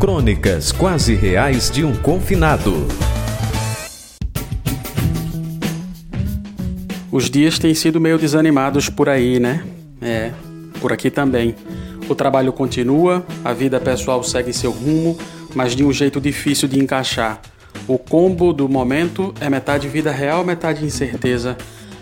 Crônicas 0.00 0.70
quase 0.70 1.16
reais 1.16 1.68
de 1.72 1.84
um 1.84 1.92
confinado. 1.92 2.86
Os 7.10 7.28
dias 7.28 7.58
têm 7.58 7.74
sido 7.74 8.00
meio 8.00 8.16
desanimados 8.16 8.88
por 8.88 9.08
aí, 9.08 9.40
né? 9.40 9.64
É, 10.00 10.30
por 10.80 10.92
aqui 10.92 11.10
também. 11.10 11.56
O 12.08 12.14
trabalho 12.14 12.52
continua, 12.52 13.26
a 13.44 13.52
vida 13.52 13.80
pessoal 13.80 14.22
segue 14.22 14.52
seu 14.52 14.70
rumo, 14.70 15.18
mas 15.52 15.74
de 15.74 15.82
um 15.82 15.92
jeito 15.92 16.20
difícil 16.20 16.68
de 16.68 16.78
encaixar. 16.78 17.40
O 17.88 17.98
combo 17.98 18.52
do 18.52 18.68
momento 18.68 19.34
é 19.40 19.50
metade 19.50 19.88
vida 19.88 20.12
real, 20.12 20.44
metade 20.44 20.84
incerteza. 20.84 21.56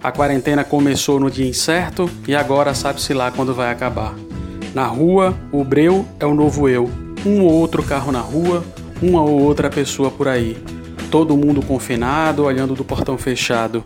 A 0.00 0.12
quarentena 0.12 0.62
começou 0.62 1.18
no 1.18 1.28
dia 1.28 1.48
incerto 1.48 2.08
e 2.28 2.36
agora 2.36 2.72
sabe-se 2.72 3.12
lá 3.12 3.32
quando 3.32 3.52
vai 3.52 3.72
acabar. 3.72 4.14
Na 4.72 4.86
rua, 4.86 5.36
o 5.50 5.64
breu 5.64 6.06
é 6.20 6.24
o 6.24 6.34
novo 6.34 6.68
eu 6.68 7.09
um 7.24 7.42
ou 7.42 7.52
outro 7.52 7.82
carro 7.82 8.10
na 8.10 8.20
rua, 8.20 8.64
uma 9.02 9.22
ou 9.22 9.40
outra 9.40 9.68
pessoa 9.68 10.10
por 10.10 10.28
aí. 10.28 10.56
Todo 11.10 11.36
mundo 11.36 11.62
confinado, 11.62 12.44
olhando 12.44 12.74
do 12.74 12.84
portão 12.84 13.18
fechado. 13.18 13.84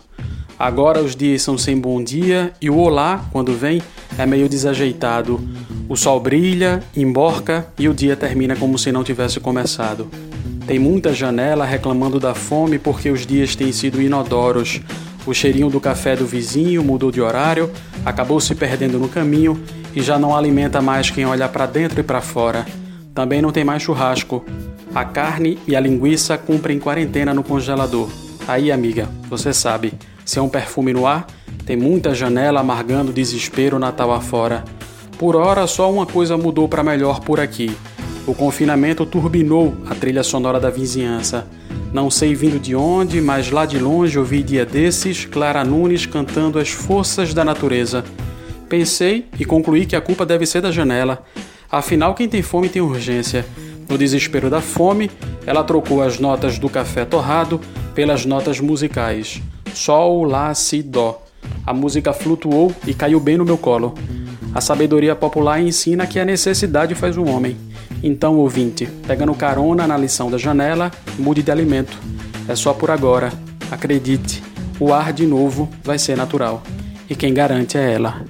Agora 0.57 1.01
os 1.01 1.15
dias 1.15 1.41
são 1.41 1.57
sem 1.57 1.77
bom 1.77 2.01
dia 2.01 2.53
e 2.61 2.69
o 2.69 2.77
olá, 2.77 3.25
quando 3.31 3.53
vem, 3.53 3.81
é 4.17 4.25
meio 4.25 4.47
desajeitado. 4.47 5.41
O 5.89 5.95
sol 5.95 6.19
brilha, 6.19 6.81
emborca 6.95 7.67
e 7.77 7.89
o 7.89 7.93
dia 7.93 8.15
termina 8.15 8.55
como 8.55 8.79
se 8.79 8.91
não 8.91 9.03
tivesse 9.03 9.39
começado. 9.39 10.07
Tem 10.65 10.79
muita 10.79 11.13
janela 11.13 11.65
reclamando 11.65 12.19
da 12.19 12.33
fome 12.33 12.79
porque 12.79 13.09
os 13.09 13.25
dias 13.25 13.55
têm 13.55 13.71
sido 13.71 14.01
inodoros. 14.01 14.79
O 15.25 15.33
cheirinho 15.33 15.69
do 15.69 15.79
café 15.79 16.15
do 16.15 16.25
vizinho 16.25 16.83
mudou 16.83 17.11
de 17.11 17.19
horário, 17.19 17.69
acabou 18.05 18.39
se 18.39 18.55
perdendo 18.55 18.97
no 18.97 19.09
caminho 19.09 19.61
e 19.93 20.01
já 20.01 20.17
não 20.17 20.35
alimenta 20.35 20.81
mais 20.81 21.09
quem 21.09 21.25
olha 21.25 21.49
para 21.49 21.65
dentro 21.65 21.99
e 21.99 22.03
para 22.03 22.21
fora. 22.21 22.65
Também 23.15 23.41
não 23.41 23.53
tem 23.53 23.63
mais 23.63 23.81
churrasco. 23.81 24.43
A 24.93 25.05
carne 25.05 25.57
e 25.65 25.73
a 25.73 25.79
linguiça 25.79 26.37
cumprem 26.37 26.77
quarentena 26.77 27.33
no 27.33 27.43
congelador. 27.43 28.09
Aí, 28.45 28.71
amiga, 28.71 29.07
você 29.29 29.53
sabe, 29.53 29.93
se 30.25 30.37
é 30.37 30.41
um 30.41 30.49
perfume 30.49 30.93
no 30.93 31.07
ar, 31.07 31.25
tem 31.65 31.77
muita 31.77 32.13
janela 32.13 32.59
amargando 32.59 33.13
desespero 33.13 33.79
Natal 33.79 34.11
afora. 34.11 34.65
Por 35.17 35.35
hora, 35.35 35.65
só 35.65 35.89
uma 35.91 36.05
coisa 36.05 36.37
mudou 36.37 36.67
para 36.67 36.83
melhor 36.83 37.21
por 37.21 37.39
aqui. 37.39 37.75
O 38.27 38.35
confinamento 38.35 39.05
turbinou 39.05 39.73
a 39.89 39.95
trilha 39.95 40.21
sonora 40.21 40.59
da 40.59 40.69
vizinhança. 40.69 41.47
Não 41.93 42.11
sei 42.11 42.35
vindo 42.35 42.59
de 42.59 42.75
onde, 42.75 43.21
mas 43.21 43.49
lá 43.49 43.65
de 43.65 43.79
longe 43.79 44.19
ouvi 44.19 44.43
dia 44.43 44.65
desses 44.65 45.23
Clara 45.23 45.63
Nunes 45.63 46.05
cantando 46.05 46.59
as 46.59 46.69
forças 46.69 47.33
da 47.33 47.45
natureza. 47.45 48.03
Pensei 48.67 49.25
e 49.39 49.45
concluí 49.45 49.85
que 49.85 49.95
a 49.95 50.01
culpa 50.01 50.25
deve 50.25 50.45
ser 50.45 50.59
da 50.59 50.71
janela. 50.71 51.23
Afinal, 51.71 52.13
quem 52.13 52.27
tem 52.27 52.41
fome 52.41 52.69
tem 52.69 52.81
urgência. 52.81 53.45
No 53.89 53.97
desespero 53.97 54.49
da 54.49 54.61
fome, 54.61 55.11
ela 55.45 55.63
trocou 55.63 56.01
as 56.01 56.19
notas 56.19 56.57
do 56.57 56.69
café 56.69 57.05
torrado 57.05 57.59
pelas 57.93 58.25
notas 58.25 58.59
musicais. 58.59 59.41
Sol, 59.73 60.23
Lá, 60.23 60.53
Si, 60.53 60.81
Dó. 60.81 61.21
A 61.65 61.73
música 61.73 62.13
flutuou 62.13 62.73
e 62.87 62.93
caiu 62.93 63.19
bem 63.19 63.37
no 63.37 63.45
meu 63.45 63.57
colo. 63.57 63.93
A 64.53 64.61
sabedoria 64.61 65.15
popular 65.15 65.61
ensina 65.61 66.07
que 66.07 66.19
a 66.19 66.25
necessidade 66.25 66.95
faz 66.95 67.17
o 67.17 67.25
homem. 67.25 67.57
Então, 68.01 68.37
ouvinte, 68.37 68.87
pegando 69.07 69.33
carona 69.33 69.85
na 69.85 69.97
lição 69.97 70.31
da 70.31 70.37
janela, 70.37 70.91
mude 71.19 71.43
de 71.43 71.51
alimento. 71.51 71.97
É 72.47 72.55
só 72.55 72.73
por 72.73 72.89
agora. 72.89 73.31
Acredite, 73.69 74.43
o 74.79 74.93
ar 74.93 75.11
de 75.11 75.25
novo 75.25 75.69
vai 75.83 75.97
ser 75.97 76.15
natural. 76.15 76.61
E 77.09 77.15
quem 77.15 77.33
garante 77.33 77.77
é 77.77 77.93
ela. 77.93 78.23